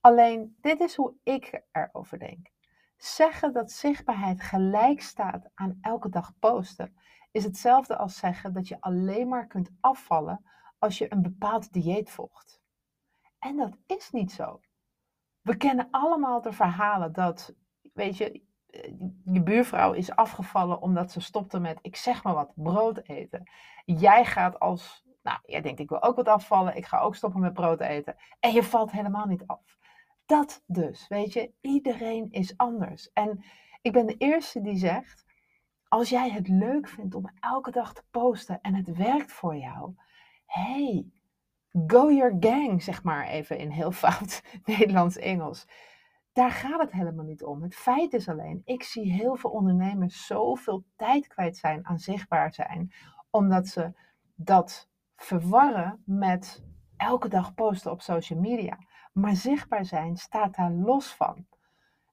Alleen, 0.00 0.56
dit 0.60 0.80
is 0.80 0.96
hoe 0.96 1.14
ik 1.22 1.62
erover 1.72 2.18
denk. 2.18 2.50
Zeggen 2.96 3.52
dat 3.52 3.70
zichtbaarheid 3.70 4.40
gelijk 4.40 5.00
staat 5.00 5.48
aan 5.54 5.78
elke 5.80 6.08
dag 6.08 6.32
posten, 6.38 6.96
is 7.30 7.44
hetzelfde 7.44 7.96
als 7.96 8.16
zeggen 8.16 8.52
dat 8.52 8.68
je 8.68 8.80
alleen 8.80 9.28
maar 9.28 9.46
kunt 9.46 9.70
afvallen 9.80 10.44
als 10.78 10.98
je 10.98 11.12
een 11.12 11.22
bepaald 11.22 11.72
dieet 11.72 12.10
volgt. 12.10 12.60
En 13.38 13.56
dat 13.56 13.76
is 13.86 14.10
niet 14.10 14.32
zo. 14.32 14.60
We 15.40 15.56
kennen 15.56 15.88
allemaal 15.90 16.40
de 16.40 16.52
verhalen 16.52 17.12
dat, 17.12 17.54
weet 17.92 18.16
je, 18.16 18.42
je 19.24 19.42
buurvrouw 19.42 19.92
is 19.92 20.10
afgevallen 20.10 20.80
omdat 20.80 21.12
ze 21.12 21.20
stopte 21.20 21.60
met, 21.60 21.78
ik 21.82 21.96
zeg 21.96 22.22
maar 22.22 22.34
wat, 22.34 22.52
brood 22.54 23.08
eten. 23.08 23.50
Jij 23.84 24.24
gaat 24.24 24.60
als, 24.60 25.04
nou, 25.22 25.38
jij 25.42 25.60
denkt 25.60 25.80
ik 25.80 25.88
wil 25.88 26.02
ook 26.02 26.16
wat 26.16 26.28
afvallen, 26.28 26.76
ik 26.76 26.86
ga 26.86 26.98
ook 27.00 27.14
stoppen 27.14 27.40
met 27.40 27.52
brood 27.52 27.80
eten. 27.80 28.16
En 28.40 28.52
je 28.52 28.62
valt 28.62 28.90
helemaal 28.90 29.26
niet 29.26 29.46
af. 29.46 29.78
Dat 30.26 30.62
dus, 30.66 31.08
weet 31.08 31.32
je, 31.32 31.52
iedereen 31.60 32.28
is 32.30 32.56
anders. 32.56 33.10
En 33.12 33.44
ik 33.82 33.92
ben 33.92 34.06
de 34.06 34.16
eerste 34.16 34.60
die 34.60 34.76
zegt, 34.76 35.24
als 35.88 36.08
jij 36.08 36.30
het 36.30 36.48
leuk 36.48 36.88
vindt 36.88 37.14
om 37.14 37.32
elke 37.40 37.70
dag 37.70 37.94
te 37.94 38.02
posten 38.10 38.60
en 38.60 38.74
het 38.74 38.96
werkt 38.96 39.32
voor 39.32 39.56
jou, 39.56 39.94
hey, 40.46 41.06
go 41.86 42.12
your 42.12 42.36
gang, 42.40 42.82
zeg 42.82 43.02
maar 43.02 43.26
even 43.26 43.58
in 43.58 43.70
heel 43.70 43.92
fout 44.02 44.42
Nederlands-Engels. 44.64 45.66
Daar 46.32 46.50
gaat 46.50 46.80
het 46.80 46.92
helemaal 46.92 47.24
niet 47.24 47.44
om. 47.44 47.62
Het 47.62 47.74
feit 47.74 48.12
is 48.12 48.28
alleen, 48.28 48.62
ik 48.64 48.82
zie 48.82 49.12
heel 49.12 49.36
veel 49.36 49.50
ondernemers 49.50 50.26
zoveel 50.26 50.84
tijd 50.96 51.26
kwijt 51.26 51.56
zijn 51.56 51.86
aan 51.86 51.98
zichtbaar 51.98 52.54
zijn, 52.54 52.92
omdat 53.30 53.66
ze 53.66 53.92
dat 54.34 54.88
verwarren 55.16 56.02
met 56.06 56.64
elke 56.96 57.28
dag 57.28 57.54
posten 57.54 57.90
op 57.90 58.00
social 58.00 58.40
media. 58.40 58.78
Maar 59.12 59.36
zichtbaar 59.36 59.84
zijn 59.84 60.16
staat 60.16 60.54
daar 60.54 60.70
los 60.70 61.14
van. 61.14 61.46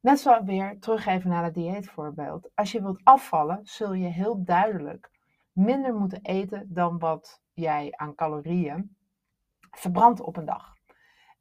Net 0.01 0.19
zo 0.19 0.43
weer 0.43 0.79
teruggeven 0.79 1.29
naar 1.29 1.43
het 1.43 1.53
dieetvoorbeeld. 1.53 2.49
Als 2.55 2.71
je 2.71 2.81
wilt 2.81 3.03
afvallen, 3.03 3.59
zul 3.63 3.93
je 3.93 4.07
heel 4.07 4.43
duidelijk 4.43 5.11
minder 5.51 5.93
moeten 5.93 6.21
eten 6.21 6.73
dan 6.73 6.99
wat 6.99 7.41
jij 7.53 7.93
aan 7.95 8.15
calorieën 8.15 8.95
verbrandt 9.71 10.21
op 10.21 10.37
een 10.37 10.45
dag. 10.45 10.76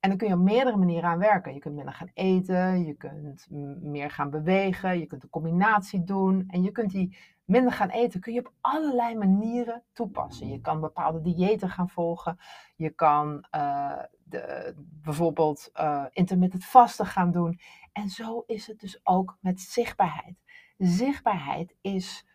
En 0.07 0.13
dan 0.13 0.21
kun 0.21 0.29
je 0.29 0.43
op 0.43 0.53
meerdere 0.53 0.77
manieren 0.77 1.11
aan 1.11 1.19
werken. 1.19 1.55
Je 1.55 1.61
kunt 1.61 1.75
minder 1.75 1.95
gaan 1.95 2.11
eten, 2.15 2.85
je 2.87 2.95
kunt 2.95 3.47
meer 3.81 4.11
gaan 4.11 4.31
bewegen, 4.31 4.99
je 4.99 5.07
kunt 5.07 5.23
een 5.23 5.31
combinatie 5.31 6.05
doen. 6.05 6.45
En 6.49 6.63
je 6.63 6.71
kunt 6.71 6.91
die 6.91 7.17
minder 7.45 7.73
gaan 7.73 7.89
eten, 7.89 8.21
kun 8.21 8.33
je 8.33 8.39
op 8.39 8.53
allerlei 8.61 9.17
manieren 9.17 9.83
toepassen. 9.93 10.49
Je 10.49 10.61
kan 10.61 10.81
bepaalde 10.81 11.21
diëten 11.21 11.71
gaan 11.71 11.89
volgen. 11.89 12.39
Je 12.77 12.91
kan 12.91 13.47
uh, 13.55 13.99
de, 14.25 14.75
bijvoorbeeld 14.77 15.71
uh, 15.75 16.05
intermittent 16.11 16.65
vasten 16.65 17.07
gaan 17.07 17.31
doen. 17.31 17.61
En 17.93 18.09
zo 18.09 18.43
is 18.47 18.67
het 18.67 18.81
dus 18.81 19.01
ook 19.03 19.37
met 19.41 19.61
zichtbaarheid. 19.61 20.43
Zichtbaarheid 20.79 21.77
is 21.81 22.27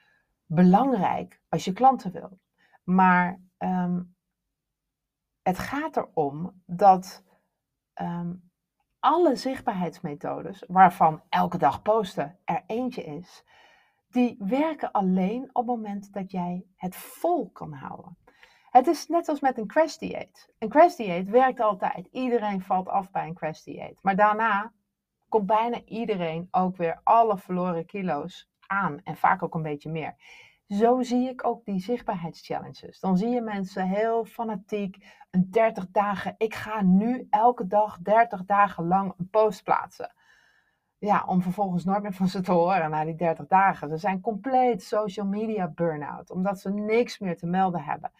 belangrijk 0.46 1.42
als 1.50 1.66
je 1.66 1.74
klanten 1.74 2.12
wil. 2.12 2.40
Maar 2.84 3.40
um, 3.58 4.16
het 5.42 5.60
gaat 5.60 5.98
erom 5.98 6.62
dat 6.66 7.24
um, 7.96 8.52
alle 9.00 9.36
zichtbaarheidsmethodes, 9.36 10.64
waarvan 10.68 11.22
elke 11.30 11.58
dag 11.58 11.82
posten 11.82 12.40
er 12.46 12.64
eentje 12.68 13.04
is, 13.04 13.44
die 14.10 14.36
werken 14.40 14.92
alleen 14.92 15.44
op 15.44 15.68
het 15.68 15.76
moment 15.76 16.14
dat 16.14 16.32
jij 16.32 16.66
het 16.76 16.96
vol 16.96 17.50
kan 17.50 17.74
houden. 17.74 18.18
Het 18.70 18.88
is 18.88 19.08
net 19.08 19.30
als 19.30 19.40
met 19.40 19.58
een 19.58 19.68
crash 19.68 19.98
dieet. 19.98 20.54
Een 20.60 20.70
crash 20.70 20.96
dieet 20.96 21.30
werkt 21.30 21.60
altijd. 21.60 22.08
Iedereen 22.12 22.62
valt 22.62 22.88
af 22.88 23.12
bij 23.12 23.28
een 23.28 23.34
crash 23.34 23.64
dieet. 23.64 24.00
Maar 24.02 24.16
daarna 24.16 24.74
komt 25.30 25.46
bijna 25.46 25.84
iedereen 25.86 26.48
ook 26.52 26.78
weer 26.78 27.02
alle 27.04 27.38
verloren 27.38 27.86
kilo's 27.86 28.52
aan. 28.68 29.02
En 29.04 29.18
vaak 29.18 29.44
ook 29.44 29.56
een 29.56 29.62
beetje 29.62 29.90
meer. 29.90 30.16
Zo 30.72 31.02
zie 31.02 31.30
ik 31.30 31.46
ook 31.46 31.66
die 31.66 31.80
zichtbaarheidschallenges. 31.80 33.00
Dan 33.00 33.18
zie 33.18 33.30
je 33.30 33.42
mensen 33.42 33.88
heel 33.88 34.26
fanatiek 34.26 34.98
een 35.32 35.52
30 35.52 35.88
dagen. 35.92 36.36
Ik 36.38 36.56
ga 36.56 36.82
nu 36.82 37.28
elke 37.30 37.68
dag 37.68 37.98
30 38.00 38.46
dagen 38.46 38.88
lang 38.88 39.14
een 39.18 39.30
post 39.30 39.64
plaatsen. 39.64 40.14
Ja, 40.98 41.24
om 41.26 41.42
vervolgens 41.42 41.84
nooit 41.84 42.02
meer 42.02 42.14
van 42.14 42.28
ze 42.28 42.42
te 42.42 42.52
horen 42.52 42.90
na 42.90 43.04
die 43.04 43.16
30 43.16 43.48
dagen. 43.48 43.90
Ze 43.90 43.98
zijn 43.98 44.22
compleet 44.22 44.84
social 44.84 45.26
media 45.26 45.68
burn-out, 45.68 46.32
omdat 46.32 46.60
ze 46.60 46.70
niks 46.70 47.20
meer 47.20 47.38
te 47.38 47.48
melden 47.48 47.84
hebben. 47.84 48.12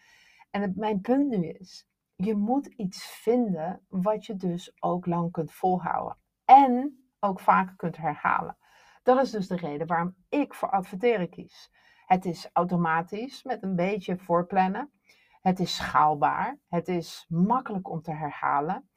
En 0.50 0.72
mijn 0.76 1.00
punt 1.00 1.28
nu 1.28 1.48
is, 1.48 1.88
je 2.14 2.34
moet 2.34 2.66
iets 2.66 3.06
vinden 3.06 3.80
wat 3.88 4.26
je 4.26 4.36
dus 4.36 4.72
ook 4.80 5.06
lang 5.06 5.30
kunt 5.30 5.52
volhouden. 5.52 6.16
En 6.44 7.04
ook 7.20 7.40
vaker 7.40 7.76
kunt 7.76 7.96
herhalen. 7.96 8.56
Dat 9.02 9.22
is 9.22 9.30
dus 9.30 9.48
de 9.48 9.56
reden 9.56 9.86
waarom 9.86 10.14
ik 10.28 10.54
voor 10.54 10.70
adverteren 10.70 11.28
kies. 11.28 11.70
Het 12.12 12.24
is 12.24 12.50
automatisch 12.52 13.42
met 13.42 13.62
een 13.62 13.76
beetje 13.76 14.16
voorplannen. 14.16 14.90
Het 15.40 15.60
is 15.60 15.76
schaalbaar. 15.76 16.58
Het 16.68 16.88
is 16.88 17.26
makkelijk 17.28 17.90
om 17.90 18.02
te 18.02 18.12
herhalen. 18.12 18.88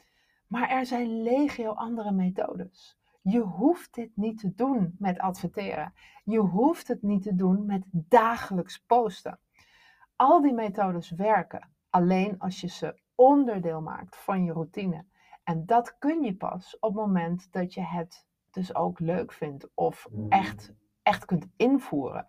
Maar 0.47 0.69
er 0.69 0.85
zijn 0.85 1.21
legio 1.21 1.71
andere 1.71 2.11
methodes. 2.11 2.97
Je 3.21 3.39
hoeft 3.39 3.93
dit 3.93 4.11
niet 4.15 4.39
te 4.39 4.55
doen 4.55 4.95
met 4.99 5.19
adverteren. 5.19 5.93
Je 6.23 6.39
hoeft 6.39 6.87
het 6.87 7.01
niet 7.01 7.23
te 7.23 7.35
doen 7.35 7.65
met 7.65 7.83
dagelijks 7.91 8.79
posten. 8.79 9.39
Al 10.15 10.41
die 10.41 10.53
methodes 10.53 11.11
werken 11.11 11.69
alleen 11.89 12.39
als 12.39 12.61
je 12.61 12.67
ze 12.67 12.99
onderdeel 13.15 13.81
maakt 13.81 14.17
van 14.17 14.43
je 14.43 14.51
routine. 14.51 15.05
En 15.43 15.65
dat 15.65 15.97
kun 15.97 16.21
je 16.21 16.35
pas 16.35 16.79
op 16.79 16.95
het 16.95 17.05
moment 17.05 17.51
dat 17.51 17.73
je 17.73 17.81
het 17.81 18.25
dus 18.51 18.75
ook 18.75 18.99
leuk 18.99 19.33
vindt 19.33 19.67
of 19.73 20.07
echt, 20.29 20.73
echt 21.03 21.25
kunt 21.25 21.47
invoeren. 21.57 22.27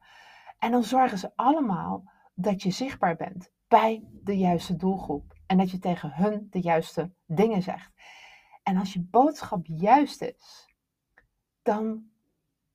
En 0.58 0.70
dan 0.70 0.82
zorgen 0.82 1.18
ze 1.18 1.32
allemaal 1.34 2.10
dat 2.34 2.62
je 2.62 2.70
zichtbaar 2.70 3.16
bent 3.16 3.50
bij 3.68 4.04
de 4.22 4.38
juiste 4.38 4.76
doelgroep. 4.76 5.34
En 5.46 5.58
dat 5.58 5.70
je 5.70 5.78
tegen 5.78 6.12
hun 6.12 6.46
de 6.50 6.60
juiste 6.60 7.12
dingen 7.26 7.62
zegt. 7.62 7.92
En 8.62 8.76
als 8.76 8.92
je 8.92 9.06
boodschap 9.10 9.66
juist 9.66 10.22
is, 10.22 10.74
dan, 11.62 12.10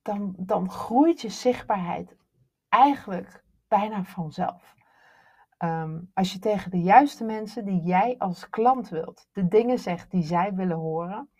dan, 0.02 0.34
dan 0.38 0.70
groeit 0.70 1.20
je 1.20 1.28
zichtbaarheid 1.28 2.16
eigenlijk 2.68 3.44
bijna 3.68 4.04
vanzelf. 4.04 4.74
Ehm, 5.58 6.00
als 6.14 6.32
je 6.32 6.38
tegen 6.38 6.70
de 6.70 6.80
juiste 6.80 7.24
mensen 7.24 7.64
die 7.64 7.82
jij 7.82 8.14
als 8.18 8.48
klant 8.48 8.88
wilt, 8.88 9.28
de 9.32 9.48
dingen 9.48 9.78
zegt 9.78 10.10
die 10.10 10.22
zij 10.22 10.54
willen 10.54 10.76
horen, 10.76 11.30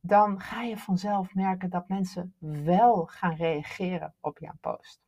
dan 0.00 0.40
ga 0.40 0.62
je 0.62 0.76
vanzelf 0.76 1.34
merken 1.34 1.70
dat 1.70 1.88
mensen 1.88 2.34
wel 2.38 3.06
gaan 3.06 3.34
reageren 3.34 4.14
op 4.20 4.38
jouw 4.38 4.56
post. 4.60 5.05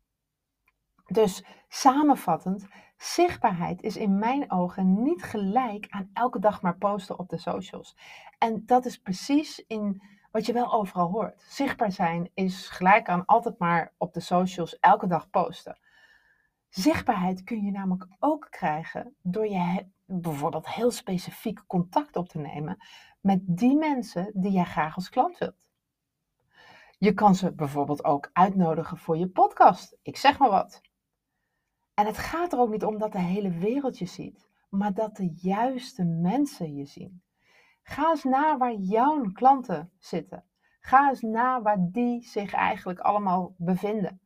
Dus 1.09 1.45
samenvattend, 1.69 2.67
zichtbaarheid 2.97 3.83
is 3.83 3.97
in 3.97 4.19
mijn 4.19 4.51
ogen 4.51 5.03
niet 5.03 5.23
gelijk 5.23 5.87
aan 5.89 6.11
elke 6.13 6.39
dag 6.39 6.63
maar 6.63 6.77
posten 6.77 7.19
op 7.19 7.29
de 7.29 7.39
socials. 7.39 7.97
En 8.39 8.63
dat 8.67 8.85
is 8.85 8.99
precies 8.99 9.65
in 9.67 10.03
wat 10.31 10.47
je 10.47 10.53
wel 10.53 10.73
overal 10.73 11.11
hoort. 11.11 11.45
Zichtbaar 11.49 11.93
zijn 11.93 12.31
is 12.35 12.69
gelijk 12.69 13.09
aan 13.09 13.25
altijd 13.27 13.59
maar 13.59 13.93
op 13.97 14.13
de 14.13 14.21
socials 14.21 14.79
elke 14.79 15.07
dag 15.07 15.31
posten. 15.31 15.79
Zichtbaarheid 16.69 17.45
kun 17.45 17.65
je 17.65 17.71
namelijk 17.71 18.07
ook 18.19 18.47
krijgen 18.51 19.15
door 19.23 19.47
je 19.49 19.87
bijvoorbeeld 20.05 20.69
heel 20.69 20.91
specifiek 20.91 21.67
contact 21.67 22.17
op 22.17 22.29
te 22.29 22.39
nemen 22.39 22.77
met 23.21 23.41
die 23.45 23.77
mensen 23.77 24.31
die 24.35 24.53
jij 24.53 24.65
graag 24.65 24.95
als 24.95 25.09
klant 25.09 25.39
wilt. 25.39 25.69
Je 26.99 27.15
kan 27.15 27.35
ze 27.35 27.53
bijvoorbeeld 27.53 28.05
ook 28.05 28.31
uitnodigen 28.33 28.99
voor 28.99 29.17
je 29.17 29.29
podcast. 29.29 29.97
Ik 30.03 30.17
zeg 30.17 30.39
maar 30.39 30.51
wat. 30.51 30.81
En 31.99 32.07
het 32.07 32.19
gaat 32.19 32.53
er 32.53 32.59
ook 32.59 32.71
niet 32.71 32.85
om 32.85 32.99
dat 32.99 33.13
de 33.13 33.21
hele 33.21 33.51
wereld 33.51 33.99
je 33.99 34.07
ziet, 34.07 34.49
maar 34.69 34.95
dat 34.95 35.17
de 35.17 35.33
juiste 35.35 36.05
mensen 36.05 36.75
je 36.75 36.85
zien. 36.85 37.23
Ga 37.83 38.11
eens 38.11 38.25
na 38.25 38.57
waar 38.57 38.75
jouw 38.75 39.31
klanten 39.33 39.91
zitten. 39.99 40.45
Ga 40.81 41.09
eens 41.09 41.21
na 41.21 41.63
waar 41.63 41.77
die 41.81 42.23
zich 42.23 42.53
eigenlijk 42.53 42.99
allemaal 42.99 43.55
bevinden. 43.57 44.21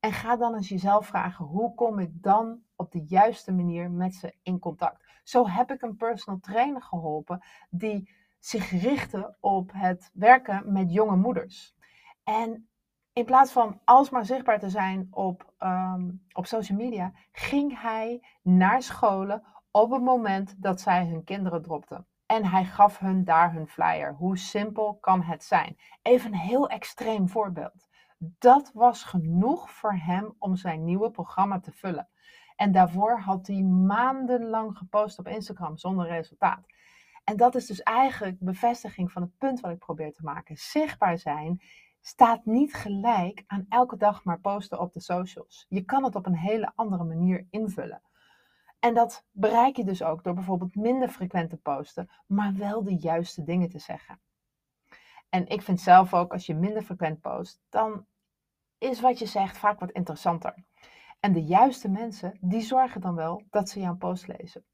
En 0.00 0.12
ga 0.12 0.36
dan 0.36 0.54
eens 0.54 0.68
jezelf 0.68 1.06
vragen: 1.06 1.44
hoe 1.44 1.74
kom 1.74 1.98
ik 1.98 2.22
dan 2.22 2.62
op 2.76 2.92
de 2.92 3.04
juiste 3.04 3.52
manier 3.52 3.90
met 3.90 4.14
ze 4.14 4.34
in 4.42 4.58
contact? 4.58 5.04
Zo 5.22 5.48
heb 5.48 5.70
ik 5.70 5.82
een 5.82 5.96
personal 5.96 6.40
trainer 6.40 6.82
geholpen 6.82 7.44
die 7.70 8.10
zich 8.38 8.70
richtte 8.70 9.36
op 9.40 9.70
het 9.72 10.10
werken 10.12 10.72
met 10.72 10.92
jonge 10.92 11.16
moeders. 11.16 11.74
En 12.24 12.68
in 13.14 13.24
plaats 13.24 13.52
van 13.52 13.80
alsmaar 13.84 14.24
zichtbaar 14.24 14.58
te 14.58 14.68
zijn 14.68 15.08
op, 15.10 15.52
ehm, 15.58 16.10
op 16.32 16.46
social 16.46 16.78
media, 16.78 17.12
ging 17.32 17.80
hij 17.80 18.26
naar 18.42 18.82
scholen 18.82 19.42
op 19.70 19.90
het 19.90 20.02
moment 20.02 20.62
dat 20.62 20.80
zij 20.80 21.06
hun 21.06 21.24
kinderen 21.24 21.62
dropten. 21.62 22.06
En 22.26 22.44
hij 22.44 22.64
gaf 22.64 22.98
hun 22.98 23.24
daar 23.24 23.52
hun 23.52 23.68
flyer. 23.68 24.14
Hoe 24.14 24.38
simpel 24.38 24.98
kan 25.00 25.22
het 25.22 25.44
zijn? 25.44 25.76
Even 26.02 26.32
een 26.32 26.38
heel 26.38 26.68
extreem 26.68 27.28
voorbeeld. 27.28 27.88
Dat 28.18 28.70
was 28.74 29.02
genoeg 29.02 29.70
voor 29.70 29.94
hem 29.94 30.34
om 30.38 30.56
zijn 30.56 30.84
nieuwe 30.84 31.10
programma 31.10 31.60
te 31.60 31.72
vullen. 31.72 32.08
En 32.56 32.72
daarvoor 32.72 33.20
had 33.20 33.46
hij 33.46 33.62
maandenlang 33.62 34.76
gepost 34.76 35.18
op 35.18 35.28
Instagram 35.28 35.76
zonder 35.76 36.06
resultaat. 36.06 36.66
En 37.24 37.36
dat 37.36 37.54
is 37.54 37.66
dus 37.66 37.82
eigenlijk 37.82 38.38
bevestiging 38.38 39.12
van 39.12 39.22
het 39.22 39.38
punt 39.38 39.60
wat 39.60 39.70
ik 39.70 39.78
probeer 39.78 40.12
te 40.12 40.22
maken. 40.22 40.56
Zichtbaar 40.56 41.18
zijn 41.18 41.60
staat 42.06 42.44
niet 42.44 42.74
gelijk 42.74 43.44
aan 43.46 43.66
elke 43.68 43.96
dag 43.96 44.24
maar 44.24 44.40
posten 44.40 44.80
op 44.80 44.92
de 44.92 45.00
socials. 45.00 45.66
Je 45.68 45.84
kan 45.84 46.04
het 46.04 46.14
op 46.14 46.26
een 46.26 46.36
hele 46.36 46.72
andere 46.74 47.04
manier 47.04 47.46
invullen. 47.50 48.02
En 48.78 48.94
dat 48.94 49.26
bereik 49.30 49.76
je 49.76 49.84
dus 49.84 50.02
ook 50.02 50.24
door 50.24 50.34
bijvoorbeeld 50.34 50.74
minder 50.74 51.08
frequent 51.08 51.50
te 51.50 51.56
posten, 51.56 52.10
maar 52.26 52.54
wel 52.54 52.82
de 52.82 52.96
juiste 52.96 53.42
dingen 53.42 53.68
te 53.68 53.78
zeggen. 53.78 54.20
En 55.28 55.46
ik 55.46 55.62
vind 55.62 55.80
zelf 55.80 56.14
ook, 56.14 56.32
als 56.32 56.46
je 56.46 56.54
minder 56.54 56.82
frequent 56.82 57.20
post, 57.20 57.60
dan 57.68 58.06
is 58.78 59.00
wat 59.00 59.18
je 59.18 59.26
zegt 59.26 59.58
vaak 59.58 59.80
wat 59.80 59.90
interessanter. 59.90 60.54
En 61.20 61.32
de 61.32 61.44
juiste 61.44 61.88
mensen, 61.88 62.38
die 62.40 62.60
zorgen 62.60 63.00
dan 63.00 63.14
wel 63.14 63.42
dat 63.50 63.68
ze 63.68 63.80
jouw 63.80 63.96
post 63.96 64.26
lezen. 64.26 64.64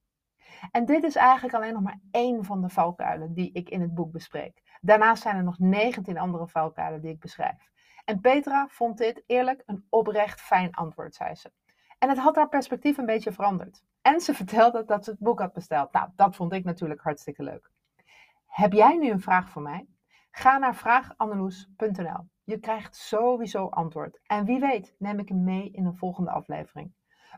En 0.71 0.85
dit 0.85 1.05
is 1.05 1.17
eigenlijk 1.17 1.55
alleen 1.55 1.73
nog 1.73 1.83
maar 1.83 2.01
één 2.11 2.45
van 2.45 2.61
de 2.61 2.69
valkuilen 2.69 3.35
die 3.35 3.53
ik 3.53 3.69
in 3.69 3.81
het 3.81 3.95
boek 3.95 4.13
bespreek. 4.13 4.63
Daarnaast 4.81 5.23
zijn 5.23 5.37
er 5.37 5.45
nog 5.45 5.59
19 5.59 6.19
andere 6.19 6.49
valkuilen 6.49 7.01
die 7.01 7.11
ik 7.11 7.21
beschrijf. 7.21 7.71
En 8.05 8.21
Petra 8.21 8.67
vond 8.69 8.99
dit 8.99 9.23
eerlijk 9.27 9.63
een 9.67 9.87
oprecht 9.89 10.41
fijn 10.41 10.75
antwoord, 10.75 11.15
zei 11.15 11.35
ze. 11.35 11.53
En 11.99 12.09
het 12.09 12.19
had 12.19 12.37
haar 12.37 12.49
perspectief 12.49 12.99
een 12.99 13.07
beetje 13.07 13.33
veranderd. 13.33 13.83
En 14.03 14.21
ze 14.21 14.35
vertelde 14.41 14.85
dat 14.85 15.05
ze 15.05 15.11
het 15.11 15.19
boek 15.19 15.39
had 15.39 15.53
besteld. 15.53 15.93
Nou, 15.93 16.09
dat 16.17 16.37
vond 16.37 16.53
ik 16.53 16.65
natuurlijk 16.65 17.01
hartstikke 17.01 17.43
leuk. 17.43 17.71
Heb 18.47 18.73
jij 18.73 18.97
nu 18.97 19.11
een 19.11 19.21
vraag 19.21 19.51
voor 19.51 19.63
mij? 19.63 19.87
Ga 20.31 20.59
naar 20.59 20.75
vraaganneloes.nl. 20.75 22.29
Je 22.45 22.59
krijgt 22.59 22.97
sowieso 22.97 23.67
antwoord. 23.67 24.21
En 24.27 24.45
wie 24.45 24.61
weet 24.61 24.95
neem 24.99 25.19
ik 25.19 25.29
hem 25.29 25.45
mee 25.45 25.71
in 25.71 25.87
een 25.87 25.97
volgende 25.97 26.31
aflevering. 26.31 26.93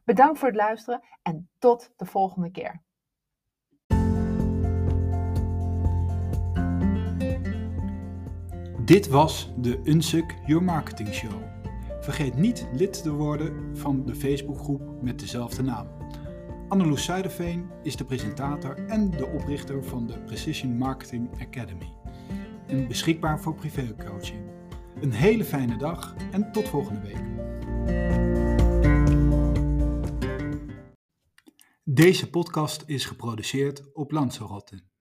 Bedankt 0.05 0.39
voor 0.39 0.49
het 0.49 0.57
luisteren 0.57 1.03
en 1.23 1.51
tot 1.59 1.93
de 1.97 2.07
volgende 2.07 2.51
keer. 2.51 2.83
Dit 8.85 9.09
was 9.09 9.53
de 9.57 9.81
Unsuk 9.85 10.37
Your 10.47 10.65
Marketing 10.65 11.15
Show. 11.15 11.43
Vergeet 12.01 12.37
niet 12.37 12.69
lid 12.73 13.03
te 13.03 13.13
worden 13.13 13.77
van 13.77 14.05
de 14.05 14.15
Facebookgroep 14.15 15.03
met 15.03 15.19
dezelfde 15.19 15.63
naam. 15.63 15.87
Anneloes 16.69 17.05
Zuiderveen 17.05 17.71
is 17.83 17.97
de 17.97 18.05
presentator 18.05 18.87
en 18.87 19.11
de 19.11 19.27
oprichter 19.27 19.85
van 19.85 20.07
de 20.07 20.19
Precision 20.19 20.77
Marketing 20.77 21.31
Academy. 21.41 21.93
En 22.67 22.89
beschikbaar 22.89 23.41
voor 23.41 23.55
privécoaching. 23.55 24.41
Een 25.01 25.13
hele 25.13 25.45
fijne 25.45 25.77
dag 25.77 26.15
en 26.33 26.53
tot 26.53 26.69
volgende 26.69 27.01
week. 27.01 27.23
Deze 31.85 32.31
podcast 32.31 32.83
is 32.87 33.05
geproduceerd 33.05 33.95
op 33.95 34.13
Lanzarote. 34.13 34.92